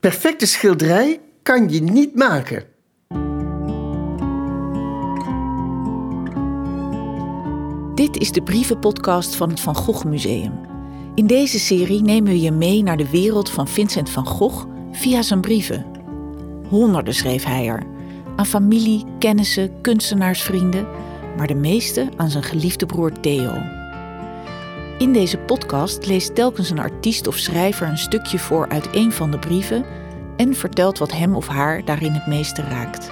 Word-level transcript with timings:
perfecte 0.00 0.46
schilderij 0.46 1.20
kan 1.42 1.68
je 1.68 1.82
niet 1.82 2.14
maken. 2.14 2.64
Dit 7.94 8.16
is 8.16 8.32
de 8.32 8.42
brievenpodcast 8.42 9.34
van 9.34 9.48
het 9.50 9.60
Van 9.60 9.74
Gogh 9.74 10.04
Museum. 10.04 10.52
In 11.14 11.26
deze 11.26 11.58
serie 11.58 12.02
nemen 12.02 12.32
we 12.32 12.40
je 12.40 12.50
mee 12.50 12.82
naar 12.82 12.96
de 12.96 13.10
wereld 13.10 13.50
van 13.50 13.68
Vincent 13.68 14.10
van 14.10 14.26
Gogh 14.26 14.66
via 14.92 15.22
zijn 15.22 15.40
brieven. 15.40 15.86
Honderden 16.68 17.14
schreef 17.14 17.44
hij 17.44 17.66
er. 17.66 17.82
Aan 18.36 18.46
familie, 18.46 19.04
kennissen, 19.18 19.80
kunstenaarsvrienden, 19.80 20.86
maar 21.36 21.46
de 21.46 21.54
meeste 21.54 22.08
aan 22.16 22.30
zijn 22.30 22.44
geliefde 22.44 22.86
broer 22.86 23.20
Theo. 23.20 23.77
In 24.98 25.12
deze 25.12 25.38
podcast 25.38 26.06
leest 26.06 26.34
telkens 26.34 26.70
een 26.70 26.78
artiest 26.78 27.26
of 27.26 27.36
schrijver 27.36 27.88
een 27.88 27.98
stukje 27.98 28.38
voor 28.38 28.68
uit 28.68 28.88
een 28.92 29.12
van 29.12 29.30
de 29.30 29.38
brieven 29.38 29.84
en 30.36 30.54
vertelt 30.54 30.98
wat 30.98 31.12
hem 31.12 31.34
of 31.34 31.46
haar 31.46 31.84
daarin 31.84 32.12
het 32.12 32.26
meeste 32.26 32.62
raakt. 32.62 33.10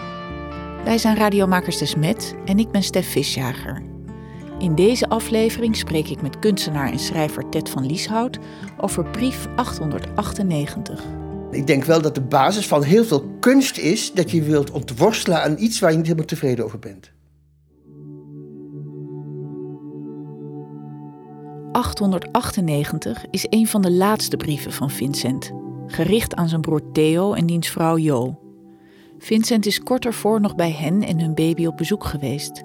Wij 0.85 0.99
zijn 0.99 1.17
radiomakers 1.17 1.79
Desmet 1.79 2.35
en 2.45 2.59
ik 2.59 2.71
ben 2.71 2.83
Stef 2.83 3.11
Visjager. 3.11 3.83
In 4.59 4.75
deze 4.75 5.09
aflevering 5.09 5.77
spreek 5.77 6.09
ik 6.09 6.23
met 6.23 6.39
kunstenaar 6.39 6.93
en 6.93 6.99
schrijver 6.99 7.49
Ted 7.49 7.69
van 7.69 7.87
Lieshout 7.87 8.39
over 8.77 9.05
brief 9.05 9.47
898. 9.57 11.05
Ik 11.51 11.67
denk 11.67 11.85
wel 11.85 12.03
dat 12.03 12.15
de 12.15 12.23
basis 12.23 12.67
van 12.67 12.83
heel 12.83 13.05
veel 13.05 13.37
kunst 13.41 13.79
is 13.79 14.13
dat 14.13 14.31
je 14.31 14.43
wilt 14.43 14.71
ontworstelen 14.71 15.43
aan 15.43 15.57
iets 15.59 15.79
waar 15.79 15.91
je 15.91 15.97
niet 15.97 16.07
helemaal 16.07 16.27
tevreden 16.27 16.65
over 16.65 16.79
bent. 16.79 17.15
898 21.77 23.25
is 23.31 23.47
een 23.51 23.67
van 23.67 23.83
de 23.83 23.91
laatste 23.91 24.37
brieven 24.37 24.73
van 24.73 24.91
Vincent, 24.91 25.53
gericht 25.87 26.35
aan 26.35 26.49
zijn 26.49 26.61
broer 26.61 26.93
Theo 26.93 27.33
en 27.33 27.47
diens 27.47 27.69
vrouw 27.69 27.99
Jo. 27.99 28.39
Vincent 29.19 29.67
is 29.67 29.81
kort 29.81 30.05
ervoor 30.05 30.41
nog 30.41 30.55
bij 30.55 30.71
hen 30.73 31.03
en 31.03 31.21
hun 31.21 31.35
baby 31.35 31.67
op 31.67 31.77
bezoek 31.77 32.05
geweest, 32.05 32.63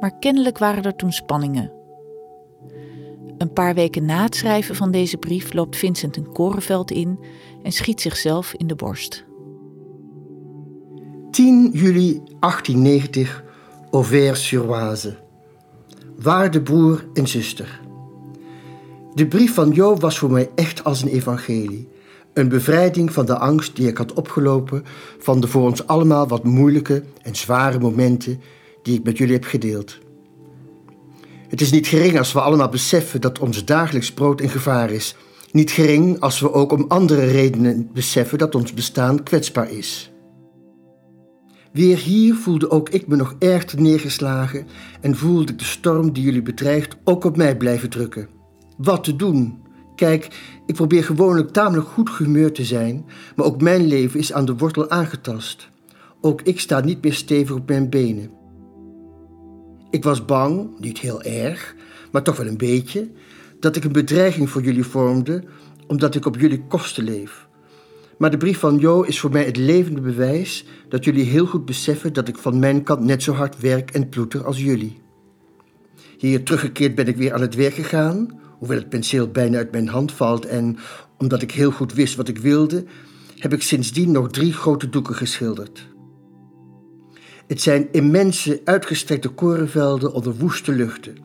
maar 0.00 0.18
kennelijk 0.18 0.58
waren 0.58 0.82
er 0.82 0.96
toen 0.96 1.12
spanningen. 1.12 1.72
Een 3.38 3.52
paar 3.52 3.74
weken 3.74 4.04
na 4.04 4.22
het 4.22 4.34
schrijven 4.34 4.74
van 4.74 4.90
deze 4.90 5.16
brief 5.16 5.52
loopt 5.52 5.76
Vincent 5.76 6.16
een 6.16 6.32
korenveld 6.32 6.90
in 6.90 7.18
en 7.62 7.72
schiet 7.72 8.00
zichzelf 8.00 8.54
in 8.54 8.66
de 8.66 8.74
borst. 8.74 9.24
10 11.30 11.70
juli 11.72 12.22
1890, 12.40 13.44
Auvers-sur-Oise. 13.90 15.16
Waarde 16.16 16.62
broer 16.62 17.06
en 17.14 17.28
zuster. 17.28 17.80
De 19.14 19.26
brief 19.26 19.54
van 19.54 19.70
Jo 19.70 19.96
was 19.96 20.18
voor 20.18 20.30
mij 20.30 20.50
echt 20.54 20.84
als 20.84 21.02
een 21.02 21.08
evangelie. 21.08 21.88
Een 22.34 22.48
bevrijding 22.48 23.12
van 23.12 23.26
de 23.26 23.38
angst 23.38 23.76
die 23.76 23.88
ik 23.88 23.96
had 23.96 24.12
opgelopen 24.12 24.84
van 25.18 25.40
de 25.40 25.46
voor 25.46 25.62
ons 25.62 25.86
allemaal 25.86 26.28
wat 26.28 26.44
moeilijke 26.44 27.02
en 27.22 27.36
zware 27.36 27.78
momenten 27.78 28.40
die 28.82 28.98
ik 28.98 29.04
met 29.04 29.18
jullie 29.18 29.34
heb 29.34 29.44
gedeeld. 29.44 29.98
Het 31.48 31.60
is 31.60 31.70
niet 31.70 31.86
gering 31.86 32.18
als 32.18 32.32
we 32.32 32.40
allemaal 32.40 32.68
beseffen 32.68 33.20
dat 33.20 33.38
ons 33.38 33.64
dagelijks 33.64 34.12
brood 34.12 34.40
in 34.40 34.48
gevaar 34.48 34.90
is. 34.90 35.16
Niet 35.50 35.70
gering 35.70 36.20
als 36.20 36.40
we 36.40 36.52
ook 36.52 36.72
om 36.72 36.84
andere 36.88 37.24
redenen 37.24 37.90
beseffen 37.92 38.38
dat 38.38 38.54
ons 38.54 38.74
bestaan 38.74 39.22
kwetsbaar 39.22 39.70
is. 39.70 40.12
Weer 41.72 41.98
hier 41.98 42.34
voelde 42.34 42.70
ook 42.70 42.88
ik 42.88 43.06
me 43.06 43.16
nog 43.16 43.34
erg 43.38 43.76
neergeslagen 43.76 44.66
en 45.00 45.16
voelde 45.16 45.52
ik 45.52 45.58
de 45.58 45.64
storm 45.64 46.12
die 46.12 46.22
jullie 46.22 46.42
bedreigt 46.42 46.96
ook 47.04 47.24
op 47.24 47.36
mij 47.36 47.56
blijven 47.56 47.90
drukken. 47.90 48.41
Wat 48.82 49.04
te 49.04 49.16
doen? 49.16 49.62
Kijk, 49.94 50.40
ik 50.66 50.74
probeer 50.74 51.04
gewoonlijk 51.04 51.50
tamelijk 51.50 51.88
goed 51.88 52.10
gehumeurd 52.10 52.54
te 52.54 52.64
zijn, 52.64 53.04
maar 53.36 53.46
ook 53.46 53.60
mijn 53.60 53.86
leven 53.86 54.20
is 54.20 54.32
aan 54.32 54.44
de 54.44 54.56
wortel 54.56 54.90
aangetast. 54.90 55.70
Ook 56.20 56.42
ik 56.42 56.60
sta 56.60 56.80
niet 56.80 57.02
meer 57.02 57.14
stevig 57.14 57.56
op 57.56 57.68
mijn 57.68 57.90
benen. 57.90 58.30
Ik 59.90 60.04
was 60.04 60.24
bang, 60.24 60.70
niet 60.78 60.98
heel 60.98 61.22
erg, 61.22 61.74
maar 62.12 62.22
toch 62.22 62.36
wel 62.36 62.46
een 62.46 62.56
beetje, 62.56 63.10
dat 63.60 63.76
ik 63.76 63.84
een 63.84 63.92
bedreiging 63.92 64.50
voor 64.50 64.62
jullie 64.62 64.84
vormde, 64.84 65.44
omdat 65.86 66.14
ik 66.14 66.26
op 66.26 66.38
jullie 66.38 66.64
kosten 66.68 67.04
leef. 67.04 67.48
Maar 68.18 68.30
de 68.30 68.36
brief 68.36 68.58
van 68.58 68.78
Jo 68.78 69.02
is 69.02 69.20
voor 69.20 69.30
mij 69.30 69.44
het 69.44 69.56
levende 69.56 70.00
bewijs 70.00 70.66
dat 70.88 71.04
jullie 71.04 71.24
heel 71.24 71.46
goed 71.46 71.64
beseffen 71.64 72.12
dat 72.12 72.28
ik 72.28 72.36
van 72.38 72.58
mijn 72.58 72.82
kant 72.82 73.00
net 73.00 73.22
zo 73.22 73.32
hard 73.32 73.60
werk 73.60 73.90
en 73.90 74.08
ploeter 74.08 74.44
als 74.44 74.62
jullie. 74.62 75.00
Hier 76.18 76.44
teruggekeerd 76.44 76.94
ben 76.94 77.06
ik 77.06 77.16
weer 77.16 77.34
aan 77.34 77.40
het 77.40 77.54
werk 77.54 77.74
gegaan, 77.74 78.40
hoewel 78.62 78.78
het 78.80 78.88
penseel 78.88 79.28
bijna 79.28 79.56
uit 79.56 79.72
mijn 79.72 79.88
hand 79.88 80.12
valt 80.12 80.46
en 80.46 80.78
omdat 81.18 81.42
ik 81.42 81.50
heel 81.50 81.70
goed 81.70 81.92
wist 81.92 82.16
wat 82.16 82.28
ik 82.28 82.38
wilde, 82.38 82.84
heb 83.38 83.52
ik 83.52 83.62
sindsdien 83.62 84.10
nog 84.10 84.30
drie 84.30 84.52
grote 84.52 84.88
doeken 84.88 85.14
geschilderd. 85.14 85.88
Het 87.46 87.60
zijn 87.60 87.88
immense, 87.92 88.60
uitgestrekte 88.64 89.28
korenvelden 89.28 90.12
onder 90.12 90.34
woeste 90.36 90.72
luchten. 90.72 91.16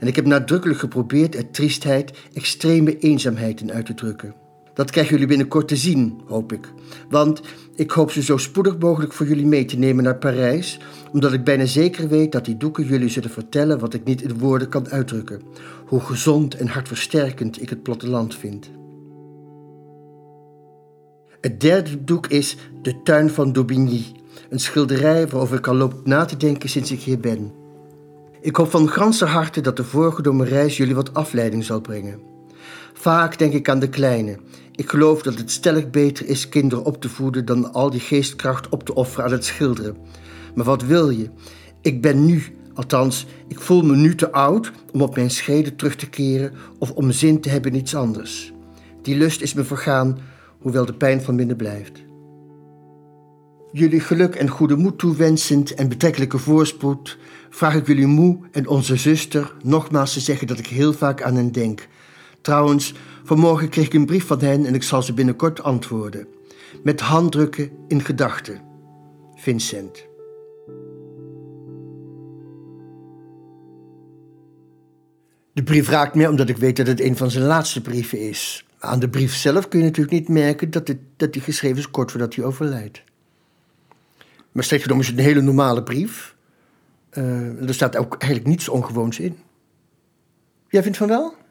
En 0.00 0.06
ik 0.06 0.16
heb 0.16 0.26
nadrukkelijk 0.26 0.78
geprobeerd 0.78 1.34
er 1.34 1.50
triestheid, 1.50 2.12
extreme 2.32 2.98
eenzaamheid 2.98 3.60
in 3.60 3.72
uit 3.72 3.86
te 3.86 3.94
drukken. 3.94 4.43
Dat 4.74 4.90
krijgen 4.90 5.12
jullie 5.12 5.28
binnenkort 5.28 5.68
te 5.68 5.76
zien, 5.76 6.20
hoop 6.26 6.52
ik. 6.52 6.72
Want 7.08 7.40
ik 7.74 7.90
hoop 7.90 8.10
ze 8.10 8.22
zo 8.22 8.36
spoedig 8.36 8.78
mogelijk 8.78 9.12
voor 9.12 9.26
jullie 9.26 9.46
mee 9.46 9.64
te 9.64 9.78
nemen 9.78 10.04
naar 10.04 10.18
Parijs, 10.18 10.78
omdat 11.12 11.32
ik 11.32 11.44
bijna 11.44 11.64
zeker 11.64 12.08
weet 12.08 12.32
dat 12.32 12.44
die 12.44 12.56
doeken 12.56 12.84
jullie 12.84 13.08
zullen 13.08 13.30
vertellen 13.30 13.78
wat 13.78 13.94
ik 13.94 14.04
niet 14.04 14.22
in 14.22 14.38
woorden 14.38 14.68
kan 14.68 14.88
uitdrukken. 14.88 15.42
Hoe 15.86 16.00
gezond 16.00 16.54
en 16.54 16.68
hartversterkend 16.68 17.62
ik 17.62 17.70
het 17.70 17.82
platteland 17.82 18.34
vind. 18.34 18.70
Het 21.40 21.60
derde 21.60 22.04
doek 22.04 22.26
is 22.26 22.56
De 22.82 23.02
Tuin 23.02 23.30
van 23.30 23.52
Daubigny, 23.52 24.04
een 24.48 24.60
schilderij 24.60 25.28
waarover 25.28 25.56
ik 25.56 25.66
al 25.66 25.74
loop 25.74 26.00
na 26.04 26.24
te 26.24 26.36
denken 26.36 26.68
sinds 26.68 26.92
ik 26.92 27.00
hier 27.00 27.20
ben. 27.20 27.52
Ik 28.40 28.56
hoop 28.56 28.70
van 28.70 28.88
ganse 28.88 29.24
harte 29.24 29.60
dat 29.60 29.76
de 29.76 29.84
voorgenomen 29.84 30.46
reis 30.46 30.76
jullie 30.76 30.94
wat 30.94 31.14
afleiding 31.14 31.64
zal 31.64 31.80
brengen. 31.80 32.33
Vaak 32.92 33.38
denk 33.38 33.52
ik 33.52 33.68
aan 33.68 33.78
de 33.78 33.88
kleine. 33.88 34.38
Ik 34.72 34.90
geloof 34.90 35.22
dat 35.22 35.38
het 35.38 35.50
stellig 35.50 35.90
beter 35.90 36.26
is 36.26 36.48
kinderen 36.48 36.84
op 36.84 37.00
te 37.00 37.08
voeden 37.08 37.44
dan 37.44 37.72
al 37.72 37.90
die 37.90 38.00
geestkracht 38.00 38.68
op 38.68 38.84
te 38.84 38.94
offeren 38.94 39.24
aan 39.24 39.32
het 39.32 39.44
schilderen. 39.44 39.96
Maar 40.54 40.64
wat 40.64 40.82
wil 40.82 41.10
je? 41.10 41.30
Ik 41.80 42.02
ben 42.02 42.24
nu, 42.24 42.42
althans, 42.74 43.26
ik 43.48 43.60
voel 43.60 43.82
me 43.82 43.96
nu 43.96 44.14
te 44.14 44.32
oud 44.32 44.72
om 44.92 45.02
op 45.02 45.16
mijn 45.16 45.30
schreden 45.30 45.76
terug 45.76 45.96
te 45.96 46.08
keren 46.08 46.52
of 46.78 46.90
om 46.90 47.10
zin 47.10 47.40
te 47.40 47.48
hebben 47.48 47.72
in 47.72 47.78
iets 47.78 47.94
anders. 47.94 48.52
Die 49.02 49.16
lust 49.16 49.40
is 49.40 49.54
me 49.54 49.64
vergaan, 49.64 50.18
hoewel 50.60 50.86
de 50.86 50.94
pijn 50.94 51.22
van 51.22 51.36
binnen 51.36 51.56
blijft. 51.56 52.02
Jullie 53.72 54.00
geluk 54.00 54.34
en 54.34 54.48
goede 54.48 54.76
moed 54.76 54.98
toewensend 54.98 55.74
en 55.74 55.88
betrekkelijke 55.88 56.38
voorspoed, 56.38 57.18
vraag 57.50 57.74
ik 57.74 57.86
jullie 57.86 58.06
moe 58.06 58.38
en 58.52 58.68
onze 58.68 58.96
zuster 58.96 59.54
nogmaals 59.62 60.12
te 60.12 60.20
zeggen 60.20 60.46
dat 60.46 60.58
ik 60.58 60.66
heel 60.66 60.92
vaak 60.92 61.22
aan 61.22 61.34
hen 61.34 61.52
denk. 61.52 61.88
Trouwens, 62.44 62.94
vanmorgen 63.22 63.68
kreeg 63.68 63.86
ik 63.86 63.94
een 63.94 64.06
brief 64.06 64.26
van 64.26 64.40
hen 64.40 64.66
en 64.66 64.74
ik 64.74 64.82
zal 64.82 65.02
ze 65.02 65.12
binnenkort 65.12 65.62
antwoorden. 65.62 66.26
Met 66.82 67.00
handdrukken 67.00 67.70
in 67.88 68.02
gedachten. 68.02 68.60
Vincent. 69.34 70.06
De 75.52 75.62
brief 75.64 75.88
raakt 75.88 76.14
mij 76.14 76.26
omdat 76.26 76.48
ik 76.48 76.56
weet 76.56 76.76
dat 76.76 76.86
het 76.86 77.00
een 77.00 77.16
van 77.16 77.30
zijn 77.30 77.44
laatste 77.44 77.80
brieven 77.82 78.20
is. 78.20 78.66
Aan 78.78 78.98
de 78.98 79.08
brief 79.08 79.34
zelf 79.34 79.68
kun 79.68 79.78
je 79.78 79.84
natuurlijk 79.84 80.14
niet 80.14 80.28
merken 80.28 80.70
dat, 80.70 80.88
het, 80.88 80.98
dat 81.16 81.32
die 81.32 81.42
geschreven 81.42 81.78
is 81.78 81.90
kort 81.90 82.10
voordat 82.10 82.34
hij 82.34 82.44
overlijdt. 82.44 83.02
Maar 84.52 84.64
steeds 84.64 84.82
genomen 84.82 85.02
is 85.04 85.10
het 85.10 85.18
een 85.18 85.24
hele 85.24 85.40
normale 85.40 85.82
brief. 85.82 86.36
Uh, 87.12 87.68
er 87.68 87.74
staat 87.74 87.96
ook 87.96 88.16
eigenlijk 88.16 88.50
niets 88.50 88.68
ongewoons 88.68 89.18
in. 89.18 89.36
Jij 90.68 90.82
vindt 90.82 90.98
van 90.98 91.08
wel? 91.08 91.42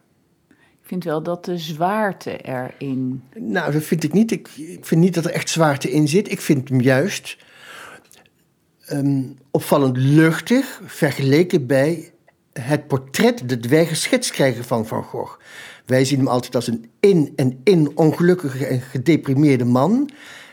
Vind 0.94 1.06
wel 1.06 1.24
dat 1.24 1.46
de 1.46 1.58
zwaarte 1.58 2.38
erin. 2.38 3.24
Nou, 3.36 3.72
dat 3.72 3.84
vind 3.84 4.04
ik 4.04 4.14
niet. 4.14 4.32
Ik, 4.32 4.48
vind 4.82 5.02
niet 5.02 5.14
dat 5.14 5.26
er 5.26 5.32
echt 5.32 5.50
zwaarte 5.50 5.92
in 5.92 6.08
zit. 6.08 6.32
Ik 6.32 6.42
vind 6.42 6.70
hem 6.70 6.82
juist 6.82 7.38
um, 8.92 9.38
opvallend 9.52 9.98
luchtig 9.98 10.82
vergeleken 10.86 11.68
bij 11.68 12.12
het 12.54 12.88
portret 12.88 13.50
dat 13.50 13.66
wij 13.66 13.86
geschetst 13.86 14.32
krijgen 14.32 14.64
van 14.64 14.88
Van 14.88 15.04
Gogh. 15.04 15.40
Wij 15.86 16.06
zien 16.06 16.18
hem 16.18 16.28
altijd 16.28 16.56
als 16.56 16.68
een 16.68 16.90
in 17.00 17.34
en 17.36 17.60
in 17.64 17.98
ongelukkige 17.98 18.66
en 18.66 18.82
gedeprimeerde 18.82 19.66
man. 19.66 20.10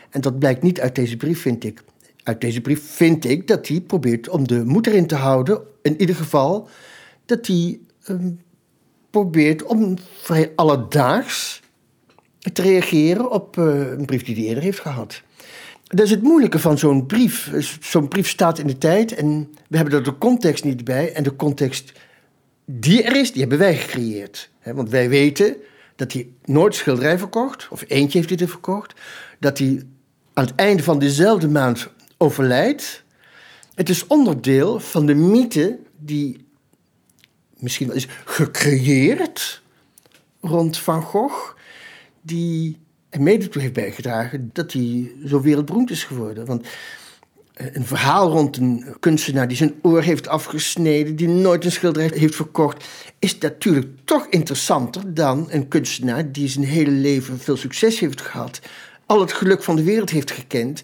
En 0.09 0.21
dat 0.21 0.39
blijkt 0.39 0.61
niet 0.61 0.79
uit 0.81 0.95
deze 0.95 1.17
brief, 1.17 1.41
vind 1.41 1.63
ik. 1.63 1.83
Uit 2.23 2.41
deze 2.41 2.61
brief 2.61 2.91
vind 2.91 3.25
ik 3.25 3.47
dat 3.47 3.67
hij 3.67 3.81
probeert 3.81 4.29
om 4.29 4.47
de 4.47 4.65
moed 4.65 4.87
erin 4.87 5.07
te 5.07 5.15
houden. 5.15 5.61
In 5.81 5.99
ieder 5.99 6.15
geval 6.15 6.69
dat 7.25 7.47
hij 7.47 7.79
um, 8.07 8.39
probeert 9.11 9.63
om 9.63 9.97
vrij 10.21 10.51
alledaags 10.55 11.61
te 12.53 12.61
reageren 12.61 13.31
op 13.31 13.57
uh, 13.57 13.91
een 13.91 14.05
brief 14.05 14.23
die 14.23 14.35
hij 14.35 14.43
eerder 14.43 14.63
heeft 14.63 14.79
gehad. 14.79 15.21
Dat 15.83 16.05
is 16.05 16.11
het 16.11 16.21
moeilijke 16.21 16.59
van 16.59 16.77
zo'n 16.77 17.05
brief. 17.05 17.51
Zo'n 17.81 18.07
brief 18.07 18.29
staat 18.29 18.59
in 18.59 18.67
de 18.67 18.77
tijd 18.77 19.13
en 19.13 19.53
we 19.67 19.75
hebben 19.77 19.95
er 19.95 20.03
de 20.03 20.17
context 20.17 20.63
niet 20.63 20.83
bij. 20.83 21.13
En 21.13 21.23
de 21.23 21.35
context 21.35 21.91
die 22.65 23.03
er 23.03 23.15
is, 23.15 23.31
die 23.31 23.41
hebben 23.41 23.59
wij 23.59 23.75
gecreëerd. 23.77 24.49
Want 24.63 24.89
wij 24.89 25.09
weten 25.09 25.55
dat 25.95 26.13
hij 26.13 26.29
nooit 26.45 26.75
schilderij 26.75 27.17
verkocht, 27.17 27.67
of 27.69 27.83
eentje 27.87 28.17
heeft 28.17 28.29
hij 28.29 28.39
er 28.39 28.47
verkocht, 28.47 28.93
dat 29.39 29.57
hij 29.57 29.85
aan 30.33 30.45
het 30.45 30.55
einde 30.55 30.83
van 30.83 30.99
dezelfde 30.99 31.47
maand 31.47 31.89
overlijdt. 32.17 33.03
Het 33.73 33.89
is 33.89 34.07
onderdeel 34.07 34.79
van 34.79 35.05
de 35.05 35.15
mythe 35.15 35.79
die 35.97 36.45
misschien 37.61 37.87
wel 37.87 37.95
is 37.95 38.07
gecreëerd 38.25 39.61
rond 40.41 40.77
Van 40.77 41.01
Gogh, 41.01 41.55
die 42.21 42.77
er 43.09 43.21
mede 43.21 43.47
toe 43.47 43.61
heeft 43.61 43.73
bijgedragen 43.73 44.49
dat 44.53 44.71
hij 44.73 45.11
zo 45.25 45.41
wereldberoemd 45.41 45.91
is 45.91 46.03
geworden. 46.03 46.45
Want 46.45 46.67
eh, 47.53 47.65
een 47.71 47.85
verhaal 47.85 48.29
rond 48.29 48.57
een 48.57 48.95
kunstenaar 48.99 49.47
die 49.47 49.57
zijn 49.57 49.73
oor 49.81 50.01
heeft 50.01 50.27
afgesneden, 50.27 51.15
die 51.15 51.27
nooit 51.27 51.65
een 51.65 51.71
schilderij 51.71 52.11
heeft 52.13 52.35
verkocht, 52.35 52.85
is 53.19 53.37
natuurlijk 53.37 53.87
toch 54.05 54.27
interessanter 54.29 55.13
dan 55.13 55.47
een 55.49 55.67
kunstenaar 55.67 56.31
die 56.31 56.47
zijn 56.47 56.65
hele 56.65 56.91
leven 56.91 57.39
veel 57.39 57.57
succes 57.57 57.99
heeft 57.99 58.21
gehad, 58.21 58.59
al 59.05 59.19
het 59.19 59.33
geluk 59.33 59.63
van 59.63 59.75
de 59.75 59.83
wereld 59.83 60.09
heeft 60.09 60.31
gekend 60.31 60.83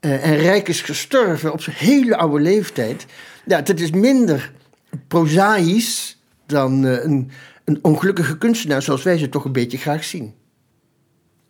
uh, 0.00 0.26
en 0.26 0.36
rijk 0.36 0.68
is 0.68 0.80
gestorven 0.80 1.52
op 1.52 1.62
zijn 1.62 1.76
hele 1.76 2.16
oude 2.16 2.42
leeftijd. 2.42 3.06
Ja, 3.46 3.60
dat 3.62 3.80
is 3.80 3.90
minder 3.90 4.52
prozaïs 5.08 6.13
dan 6.46 6.84
uh, 6.84 7.04
een, 7.04 7.30
een 7.64 7.78
ongelukkige 7.82 8.38
kunstenaar 8.38 8.82
zoals 8.82 9.02
wij 9.02 9.18
ze 9.18 9.28
toch 9.28 9.44
een 9.44 9.52
beetje 9.52 9.78
graag 9.78 10.04
zien. 10.04 10.34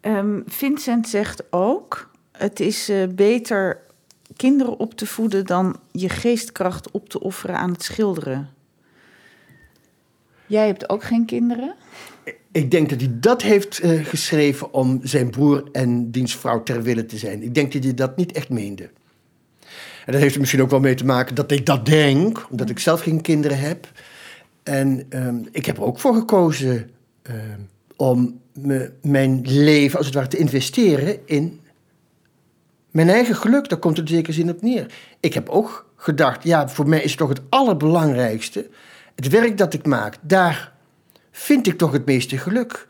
Um, 0.00 0.42
Vincent 0.46 1.08
zegt 1.08 1.42
ook: 1.50 2.10
het 2.32 2.60
is 2.60 2.90
uh, 2.90 3.06
beter 3.08 3.78
kinderen 4.36 4.78
op 4.78 4.94
te 4.94 5.06
voeden 5.06 5.46
dan 5.46 5.76
je 5.92 6.08
geestkracht 6.08 6.90
op 6.90 7.08
te 7.08 7.20
offeren 7.20 7.56
aan 7.56 7.70
het 7.70 7.82
schilderen. 7.82 8.50
Jij 10.46 10.66
hebt 10.66 10.88
ook 10.88 11.04
geen 11.04 11.24
kinderen? 11.24 11.74
Ik 12.52 12.70
denk 12.70 12.90
dat 12.90 13.00
hij 13.00 13.10
dat 13.20 13.42
heeft 13.42 13.84
uh, 13.84 14.04
geschreven 14.04 14.72
om 14.72 15.00
zijn 15.02 15.30
broer 15.30 15.68
en 15.72 16.10
diens 16.10 16.36
vrouw 16.36 16.62
ter 16.62 16.82
wille 16.82 17.06
te 17.06 17.18
zijn. 17.18 17.42
Ik 17.42 17.54
denk 17.54 17.72
dat 17.72 17.84
hij 17.84 17.94
dat 17.94 18.16
niet 18.16 18.32
echt 18.32 18.48
meende. 18.48 18.90
En 20.06 20.12
dat 20.12 20.20
heeft 20.20 20.34
er 20.34 20.40
misschien 20.40 20.62
ook 20.62 20.70
wel 20.70 20.80
mee 20.80 20.94
te 20.94 21.04
maken 21.04 21.34
dat 21.34 21.50
ik 21.50 21.66
dat 21.66 21.86
denk, 21.86 22.46
omdat 22.50 22.70
ik 22.70 22.78
zelf 22.78 23.00
geen 23.00 23.20
kinderen 23.20 23.58
heb. 23.58 23.88
En 24.64 25.06
um, 25.08 25.48
ik 25.50 25.66
heb 25.66 25.76
er 25.76 25.82
ook 25.82 25.98
voor 25.98 26.14
gekozen 26.14 26.90
uh, 27.30 27.34
om 27.96 28.40
mijn 29.02 29.40
leven, 29.42 29.96
als 29.96 30.06
het 30.06 30.14
ware, 30.14 30.28
te 30.28 30.36
investeren 30.36 31.18
in 31.26 31.60
mijn 32.90 33.08
eigen 33.08 33.36
geluk. 33.36 33.68
Daar 33.68 33.78
komt 33.78 33.96
het 33.96 34.08
zeker 34.08 34.32
zin 34.32 34.50
op 34.50 34.62
neer. 34.62 34.94
Ik 35.20 35.34
heb 35.34 35.48
ook 35.48 35.92
gedacht, 35.96 36.44
ja, 36.44 36.68
voor 36.68 36.88
mij 36.88 37.02
is 37.02 37.16
toch 37.16 37.28
het 37.28 37.40
allerbelangrijkste. 37.48 38.68
Het 39.14 39.28
werk 39.28 39.58
dat 39.58 39.74
ik 39.74 39.86
maak, 39.86 40.16
daar 40.20 40.72
vind 41.30 41.66
ik 41.66 41.78
toch 41.78 41.92
het 41.92 42.06
meeste 42.06 42.38
geluk. 42.38 42.86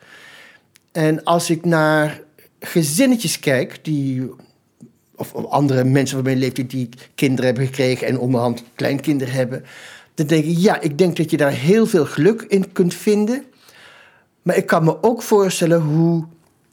En 0.93 1.25
als 1.25 1.50
ik 1.50 1.65
naar 1.65 2.20
gezinnetjes 2.61 3.41
kijk, 3.41 3.85
die, 3.85 4.31
of, 5.15 5.35
andere 5.35 5.85
mensen 5.85 6.17
van 6.17 6.25
mijn 6.25 6.38
leeftijd 6.38 6.70
die 6.70 6.88
kinderen 7.15 7.44
hebben 7.44 7.67
gekregen 7.67 8.06
en 8.06 8.19
onderhand 8.19 8.62
kleinkinderen 8.75 9.35
hebben, 9.35 9.65
dan 10.14 10.26
denk 10.26 10.44
ik, 10.44 10.56
ja, 10.58 10.81
ik 10.81 10.99
denk 10.99 11.16
dat 11.16 11.31
je 11.31 11.37
daar 11.37 11.50
heel 11.50 11.87
veel 11.87 12.06
geluk 12.06 12.43
in 12.43 12.72
kunt 12.72 12.94
vinden. 12.94 13.44
Maar 14.43 14.56
ik 14.56 14.66
kan 14.66 14.84
me 14.84 15.02
ook 15.02 15.22
voorstellen 15.22 15.81
hoe, 15.81 16.25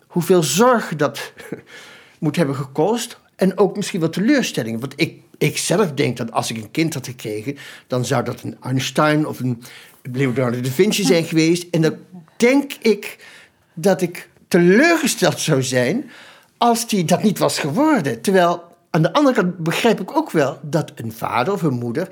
hoeveel 0.07 0.43
zorg 0.43 0.95
dat 0.95 1.33
moet 2.19 2.35
hebben 2.35 2.55
gekost. 2.55 3.19
En 3.35 3.57
ook 3.57 3.75
misschien 3.75 3.99
wat 3.99 4.13
teleurstelling. 4.13 4.79
Want 4.79 4.93
ik, 4.95 5.21
ik 5.38 5.57
zelf 5.57 5.91
denk 5.91 6.17
dat 6.17 6.31
als 6.31 6.51
ik 6.51 6.57
een 6.57 6.71
kind 6.71 6.93
had 6.93 7.05
gekregen, 7.05 7.57
dan 7.88 8.05
zou 8.05 8.23
dat 8.23 8.41
een 8.41 8.57
Einstein 8.61 9.27
of 9.27 9.39
een 9.39 9.63
Leonardo 10.11 10.59
da 10.59 10.69
Vinci 10.69 11.03
zijn 11.03 11.23
geweest. 11.31 11.65
En 11.71 11.81
dan 11.81 11.95
denk 12.37 12.73
ik 12.81 13.25
dat 13.73 14.01
ik 14.01 14.29
teleurgesteld 14.47 15.39
zou 15.39 15.63
zijn 15.63 16.09
als 16.57 16.87
die 16.87 17.05
dat 17.05 17.23
niet 17.23 17.39
was 17.39 17.59
geworden. 17.59 18.21
Terwijl 18.21 18.63
aan 18.89 19.01
de 19.01 19.13
andere 19.13 19.35
kant 19.35 19.57
begrijp 19.57 19.99
ik 19.99 20.17
ook 20.17 20.31
wel 20.31 20.59
dat 20.61 20.91
een 20.95 21.11
vader 21.11 21.53
of 21.53 21.61
een 21.61 21.73
moeder 21.73 22.07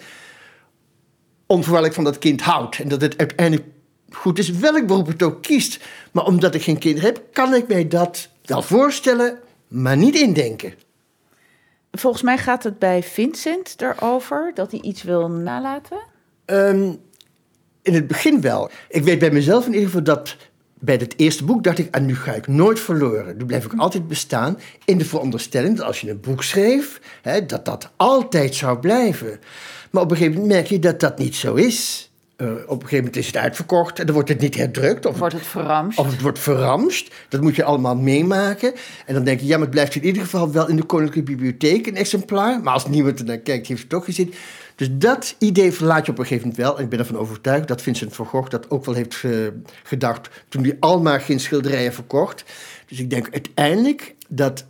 onvoorwaardelijk 1.52 1.96
van 1.96 2.04
dat 2.04 2.18
kind 2.18 2.42
houdt. 2.42 2.80
En 2.80 2.88
dat 2.88 3.02
het 3.02 3.18
uiteindelijk 3.18 3.68
goed 4.10 4.40
is 4.40 4.50
welk 4.50 4.88
beroep 4.88 5.08
het 5.08 5.24
ook 5.24 5.42
kiest. 5.42 5.80
Maar 6.12 6.26
omdat 6.26 6.56
ik 6.56 6.62
geen 6.62 6.78
kind 6.78 7.02
heb, 7.02 7.22
kan 7.34 7.54
ik 7.54 7.68
mij 7.68 7.88
dat 7.88 8.30
wel 8.46 8.62
voorstellen, 8.62 9.40
maar 9.68 9.98
niet 9.98 10.16
indenken. 10.16 10.74
Volgens 11.92 12.24
mij 12.24 12.38
gaat 12.38 12.64
het 12.64 12.80
bij 12.80 13.04
Vincent 13.04 13.76
erover 13.78 14.52
dat 14.54 14.72
hij 14.72 14.82
iets 14.82 15.04
wil 15.04 15.30
nalaten. 15.30 15.98
Um, 16.46 17.00
in 17.82 17.94
het 17.94 18.08
begin 18.08 18.42
wel. 18.42 18.70
Ik 18.90 19.04
weet 19.04 19.20
bij 19.20 19.32
mezelf 19.32 19.66
in 19.66 19.72
ieder 19.74 19.88
geval 19.88 20.04
dat 20.04 20.36
bij 20.80 20.96
het 20.96 21.14
eerste 21.18 21.44
boek 21.44 21.64
dacht 21.64 21.78
ik, 21.78 21.96
en 21.96 22.02
ah, 22.02 22.08
nu 22.08 22.16
ga 22.16 22.34
ik 22.34 22.48
nooit 22.48 22.80
verloren. 22.80 23.38
Nu 23.38 23.46
blijf 23.46 23.66
ik 23.66 23.74
altijd 23.74 24.08
bestaan 24.08 24.60
in 24.86 24.98
de 24.98 25.06
veronderstelling 25.06 25.78
dat 25.78 25.86
als 25.86 26.02
je 26.02 26.10
een 26.10 26.20
boek 26.20 26.44
schreef, 26.44 27.02
hè, 27.22 27.46
dat 27.46 27.66
dat 27.66 27.92
altijd 27.96 28.56
zou 28.56 28.80
blijven. 28.80 29.40
Maar 29.90 30.04
op 30.04 30.12
een 30.12 30.18
gegeven 30.18 30.40
moment 30.40 30.58
merk 30.58 30.68
je 30.68 30.80
dat 30.80 31.00
dat 31.00 31.18
niet 31.18 31.36
zo 31.36 31.56
is. 31.56 32.09
Uh, 32.42 32.48
op 32.52 32.58
een 32.58 32.68
gegeven 32.68 32.98
moment 32.98 33.16
is 33.16 33.26
het 33.26 33.38
uitverkocht 33.38 34.00
en 34.00 34.06
dan 34.06 34.16
wordt 34.16 34.30
het 34.30 34.40
niet 34.40 34.56
herdrukt. 34.56 35.06
Of 35.06 35.18
wordt 35.18 35.34
het 35.34 35.46
verramst. 35.46 35.98
Of 35.98 36.12
het 36.12 36.22
wordt 36.22 36.40
verramst. 36.40 37.14
Dat 37.30 37.42
moet 37.42 37.56
je 37.56 37.64
allemaal 37.64 37.96
meemaken. 37.96 38.74
En 39.06 39.14
dan 39.14 39.24
denk 39.24 39.40
je, 39.40 39.46
ja, 39.46 39.52
maar 39.52 39.62
het 39.62 39.70
blijft 39.70 39.96
in 39.96 40.06
ieder 40.06 40.22
geval 40.22 40.52
wel 40.52 40.68
in 40.68 40.76
de 40.76 40.84
Koninklijke 40.84 41.32
Bibliotheek 41.32 41.88
een 41.88 41.96
exemplaar. 41.96 42.62
Maar 42.62 42.74
als 42.74 42.88
niemand 42.88 43.20
er 43.20 43.26
naar 43.26 43.38
kijkt, 43.38 43.68
heeft 43.68 43.80
het 43.80 43.90
toch 43.90 44.06
gezien. 44.06 44.34
Dus 44.76 44.90
dat 44.92 45.36
idee 45.40 45.72
verlaat 45.72 46.06
je 46.06 46.12
op 46.12 46.20
een 46.20 46.26
gegeven 46.26 46.48
moment 46.48 46.66
wel. 46.66 46.78
En 46.78 46.84
ik 46.84 46.90
ben 46.90 47.00
ervan 47.00 47.18
overtuigd 47.18 47.68
dat 47.68 47.82
Vincent 47.82 48.16
van 48.16 48.26
Gogh 48.26 48.50
dat 48.50 48.70
ook 48.70 48.86
wel 48.86 48.96
heeft 48.96 49.24
uh, 49.24 49.48
gedacht 49.84 50.30
toen 50.50 50.64
hij 50.64 50.78
almaar 50.80 51.22
geen 51.22 51.40
schilderijen 51.40 51.94
verkocht. 51.94 52.44
Dus 52.88 53.00
ik 53.00 53.10
denk 53.10 53.30
uiteindelijk 53.32 54.16
dat 54.28 54.66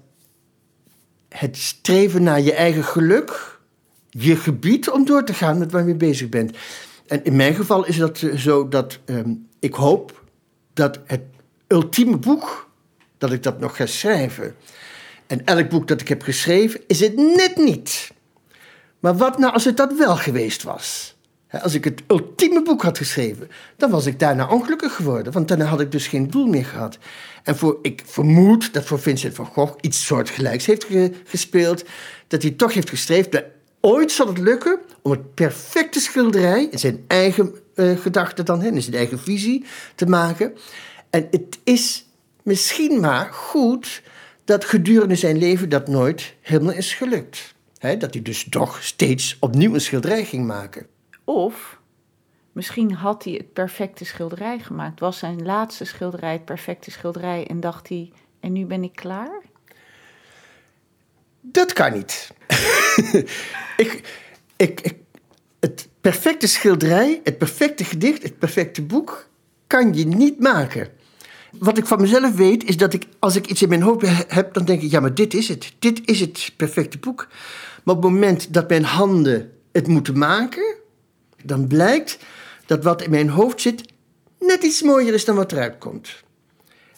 het 1.30 1.58
streven 1.58 2.24
naar 2.24 2.42
je 2.42 2.54
eigen 2.54 2.84
geluk 2.84 3.58
je 4.10 4.36
gebied 4.36 4.90
om 4.90 5.06
door 5.06 5.24
te 5.24 5.34
gaan 5.34 5.58
met 5.58 5.72
waar 5.72 5.88
je 5.88 5.96
bezig 5.96 6.30
bent. 6.30 6.58
En 7.10 7.24
in 7.24 7.36
mijn 7.36 7.56
geval 7.56 7.86
is 7.86 7.98
dat 7.98 8.22
eh, 8.22 8.36
zo 8.36 8.68
dat 8.68 9.00
um, 9.06 9.48
ik 9.60 9.74
hoop 9.74 10.24
dat 10.74 11.00
het 11.06 11.22
ultieme 11.68 12.18
boek, 12.18 12.70
dat 13.18 13.32
ik 13.32 13.44
dat 13.44 13.60
nog 13.60 13.76
ga 13.76 13.86
schrijven. 13.86 14.56
En 15.28 15.46
elk 15.46 15.70
boek 15.70 15.88
dat 15.88 16.02
ik 16.02 16.08
heb 16.08 16.22
geschreven, 16.22 16.82
is 16.88 17.00
het 17.00 17.16
net 17.16 17.56
niet. 17.56 18.12
Maar 19.00 19.18
wat 19.18 19.38
nou 19.38 19.54
als 19.54 19.66
het 19.66 19.78
dat 19.78 19.98
wel 19.98 20.16
geweest 20.16 20.64
was? 20.64 21.18
Als 21.52 21.74
ik 21.74 21.84
het 21.84 22.02
ultieme 22.08 22.62
boek 22.64 22.82
had 22.82 22.98
geschreven, 22.98 23.50
dan 23.78 23.90
was 23.90 24.06
ik 24.06 24.20
daarna 24.20 24.48
ongelukkig 24.48 24.96
geworden. 24.96 25.34
Want 25.34 25.48
daarna 25.48 25.66
had 25.66 25.82
ik 25.82 25.92
dus 25.92 26.08
geen 26.08 26.30
doel 26.30 26.46
meer 26.46 26.66
gehad. 26.66 26.98
En 27.44 27.58
voor, 27.58 27.80
ik 27.82 28.04
vermoed 28.06 28.74
dat 28.74 28.86
voor 28.86 29.00
Vincent 29.00 29.36
van 29.36 29.46
Gogh 29.46 29.78
iets 29.82 30.06
soortgelijks 30.06 30.66
heeft 30.66 30.88
gespeeld. 31.26 31.84
Dat 32.28 32.42
hij 32.42 32.52
toch 32.52 32.74
heeft 32.74 32.90
gestreefd 32.90 33.32
ooit 33.82 34.12
zal 34.12 34.28
het 34.28 34.38
lukken 34.38 34.80
om 35.02 35.12
het 35.12 35.34
perfecte 35.34 36.00
schilderij 36.00 36.64
in 36.64 36.80
zijn 36.80 37.04
eigen 37.08 37.54
uh, 37.76 37.98
gedachten 37.98 38.46
dan, 38.46 38.64
in 38.64 38.82
zijn 38.82 38.96
eigen 38.96 39.20
visie 39.20 39.66
te 39.96 40.06
maken. 40.06 40.54
En 41.10 41.28
het 41.32 41.60
is 41.64 42.06
misschien 42.44 43.00
maar 43.00 43.34
goed 43.34 44.02
dat 44.46 44.66
gedurende 44.66 45.16
zijn 45.16 45.38
leven 45.38 45.70
dat 45.70 45.88
nooit 45.88 46.36
helemaal 46.42 46.74
is 46.74 46.94
gelukt. 46.94 47.56
dat 47.80 48.14
hij 48.14 48.22
dus 48.22 48.50
toch 48.50 48.84
steeds 48.84 49.38
opnieuw 49.40 49.74
een 49.74 49.82
schilderij 49.82 50.26
ging 50.26 50.46
maken. 50.46 50.88
Of 51.24 51.80
misschien 52.52 52.94
had 52.94 53.24
hij 53.24 53.34
het 53.34 53.54
perfecte 53.54 54.06
schilderij 54.06 54.60
gemaakt. 54.60 55.00
Was 55.00 55.18
zijn 55.18 55.46
laatste 55.46 55.86
schilderij 55.86 56.34
het 56.34 56.46
perfecte 56.46 56.92
schilderij 56.92 57.48
en 57.48 57.60
dacht 57.60 57.90
hij: 57.90 58.12
en 58.40 58.54
nu 58.54 58.66
ben 58.66 58.84
ik 58.84 58.96
klaar? 58.96 59.42
Dat 61.42 61.74
kan 61.74 61.94
niet. 61.94 62.32
ik, 63.78 64.02
ik, 64.58 64.82
ik, 64.82 64.96
het 65.60 65.88
perfecte 66.02 66.48
schilderij, 66.48 67.22
het 67.24 67.38
perfecte 67.38 67.84
gedicht, 67.84 68.24
het 68.24 68.40
perfecte 68.40 68.82
boek 68.82 69.28
kan 69.68 69.94
je 69.94 70.06
niet 70.06 70.40
maken. 70.40 70.88
Wat 71.52 71.78
ik 71.78 71.86
van 71.86 72.02
mezelf 72.02 72.36
weet, 72.36 72.64
is 72.64 72.78
dat 72.78 72.94
ik 72.94 73.06
als 73.20 73.36
ik 73.36 73.48
iets 73.48 73.62
in 73.62 73.70
mijn 73.70 73.82
hoofd 73.82 74.06
heb, 74.28 74.54
dan 74.54 74.66
denk 74.66 74.82
ik, 74.82 74.92
ja, 74.92 75.00
maar 75.00 75.14
dit 75.14 75.34
is 75.34 75.48
het. 75.48 75.74
Dit 75.80 76.02
is 76.06 76.20
het 76.20 76.54
perfecte 76.58 76.98
boek. 76.98 77.28
Maar 77.84 77.96
op 77.96 78.04
het 78.04 78.12
moment 78.12 78.54
dat 78.54 78.70
mijn 78.70 78.84
handen 78.84 79.52
het 79.72 79.88
moeten 79.88 80.18
maken, 80.18 80.76
dan 81.44 81.68
blijkt 81.68 82.18
dat 82.66 82.84
wat 82.84 83.02
in 83.02 83.10
mijn 83.10 83.30
hoofd 83.30 83.62
zit 83.62 83.84
net 84.40 84.64
iets 84.64 84.82
mooier 84.82 85.14
is 85.14 85.26
dan 85.26 85.36
wat 85.36 85.52
eruit 85.52 85.78
komt. 85.78 86.10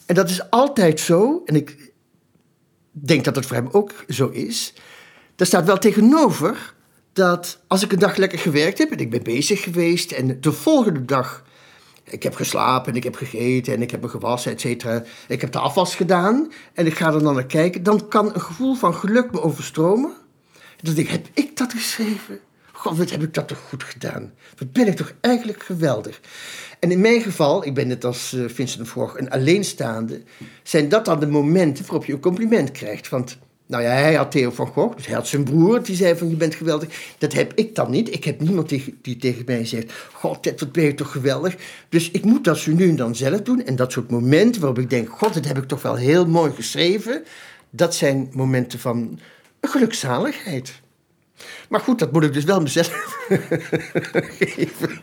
En 0.06 0.16
dat 0.16 0.30
is 0.30 0.50
altijd 0.50 1.00
zo, 1.00 1.42
en 1.46 1.56
ik 1.56 1.91
denk 2.92 3.24
dat 3.24 3.36
het 3.36 3.46
voor 3.46 3.56
hem 3.56 3.70
ook 3.72 3.94
zo 4.08 4.28
is. 4.28 4.74
Daar 5.36 5.48
staat 5.48 5.66
wel 5.66 5.78
tegenover 5.78 6.74
dat 7.14 7.60
als 7.68 7.84
ik 7.84 7.92
een 7.92 8.00
dag 8.00 8.16
lekker 8.16 8.40
gewerkt 8.40 8.78
heb 8.78 8.92
en 8.92 8.98
ik 8.98 9.10
ben 9.10 9.24
bezig 9.24 9.64
geweest 9.64 10.12
en 10.12 10.42
de 10.42 10.52
volgende 10.52 11.06
dag 11.06 11.44
ik 12.04 12.24
heb 12.24 12.36
geslapen 12.36 12.92
en 12.92 12.98
ik 12.98 13.04
heb 13.04 13.16
gegeten 13.16 13.74
en 13.74 13.82
ik 13.82 13.92
heb 13.92 14.02
me 14.02 14.08
gewassen, 14.08 14.52
et 14.52 14.62
cetera. 14.62 15.04
Ik 15.28 15.42
heb 15.42 15.52
de 15.52 15.60
afwas 15.60 15.96
gedaan 15.96 16.52
en 16.74 16.86
ik 16.86 16.98
ga 16.98 17.14
er 17.14 17.24
dan 17.24 17.34
naar 17.34 17.46
kijken. 17.46 17.84
Dan 17.84 18.08
kan 18.08 18.34
een 18.34 18.42
gevoel 18.42 18.76
van 18.76 18.94
geluk 18.94 19.32
me 19.32 19.42
overstromen. 19.42 20.12
Dan 20.82 20.94
denk 20.94 21.08
ik, 21.08 21.14
heb 21.14 21.28
ik 21.34 21.58
dat 21.58 21.74
geschreven? 21.74 22.40
God, 22.82 22.98
wat 22.98 23.10
heb 23.10 23.24
ik 23.24 23.34
dat 23.34 23.48
toch 23.48 23.64
goed 23.70 23.84
gedaan? 23.84 24.34
Wat 24.58 24.72
ben 24.72 24.88
ik 24.88 24.96
toch 24.96 25.14
eigenlijk 25.20 25.64
geweldig? 25.64 26.20
En 26.80 26.92
in 26.92 27.02
mijn 27.02 27.22
geval, 27.22 27.66
ik 27.66 27.74
ben 27.74 27.88
net 27.88 28.06
als 28.06 28.34
uh, 28.34 28.50
Vincent 28.50 28.88
Vroeg 28.88 29.18
een 29.18 29.30
alleenstaande, 29.30 30.22
zijn 30.64 30.90
dat 30.90 31.06
dan 31.06 31.20
de 31.20 31.28
momenten 31.28 31.86
waarop 31.86 32.06
je 32.06 32.14
een 32.14 32.20
compliment 32.20 32.72
krijgt. 32.72 33.10
Want, 33.10 33.38
nou 33.66 33.84
ja, 33.84 33.90
hij 33.90 34.14
had 34.14 34.32
Theo 34.32 34.52
van 34.52 34.68
Gogh, 34.68 34.96
dus 34.96 35.06
hij 35.06 35.16
had 35.16 35.28
zijn 35.28 35.44
broer, 35.44 35.84
die 35.84 35.96
zei 35.96 36.16
van 36.16 36.30
je 36.30 36.36
bent 36.36 36.56
geweldig. 36.56 37.16
Dat 37.18 37.34
heb 37.34 37.54
ik 37.56 37.76
dan 37.76 37.92
niet. 37.92 38.14
Ik 38.14 38.24
heb 38.24 38.42
niemand 38.42 38.70
die, 38.70 38.98
die 39.02 39.18
tegen 39.18 39.44
mij 39.46 39.66
zegt, 39.66 39.94
god, 40.14 40.46
wat 40.58 40.72
ben 40.72 40.84
je 40.84 40.94
toch 40.94 41.12
geweldig. 41.12 41.56
Dus 41.90 42.12
ik 42.12 42.24
moet 42.24 42.44
dat 42.44 42.58
zo 42.58 42.72
nu 42.72 42.90
en 42.90 42.96
dan 42.96 43.16
zelf 43.16 43.42
doen. 43.42 43.66
En 43.66 43.76
dat 43.76 43.92
soort 43.92 44.10
momenten 44.10 44.62
waarop 44.62 44.80
ik 44.80 44.90
denk, 44.90 45.10
god, 45.10 45.34
dat 45.34 45.46
heb 45.46 45.58
ik 45.58 45.68
toch 45.68 45.82
wel 45.82 45.96
heel 45.96 46.28
mooi 46.28 46.52
geschreven. 46.52 47.24
Dat 47.70 47.96
zijn 47.96 48.30
momenten 48.34 48.80
van 48.80 49.20
gelukzaligheid. 49.62 50.82
Maar 51.70 51.80
goed, 51.80 52.00
dat 52.00 52.12
moet 52.12 52.24
ik 52.24 52.34
dus 52.34 52.44
wel 52.44 52.62
mezelf 52.62 53.28
geven. 54.40 55.02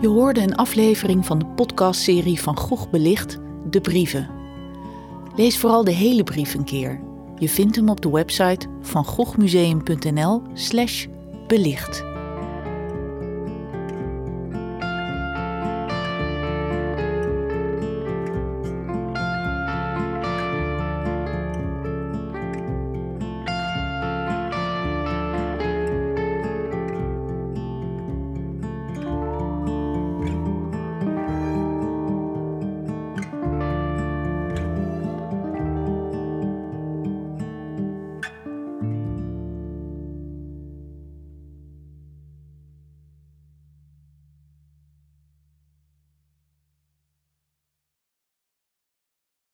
Je 0.00 0.08
hoorde 0.08 0.40
een 0.40 0.54
aflevering 0.54 1.26
van 1.26 1.38
de 1.38 1.46
podcastserie 1.46 2.40
van 2.40 2.56
Gogh 2.58 2.90
Belicht, 2.90 3.38
De 3.70 3.80
Brieven. 3.80 4.30
Lees 5.36 5.58
vooral 5.58 5.84
de 5.84 5.92
hele 5.92 6.24
brief 6.24 6.54
een 6.54 6.64
keer. 6.64 7.00
Je 7.38 7.48
vindt 7.48 7.76
hem 7.76 7.88
op 7.88 8.00
de 8.00 8.10
website 8.10 8.66
van 8.80 9.04
gochmuseum.nl 9.04 10.42
slash 10.54 11.06
belicht. 11.46 12.13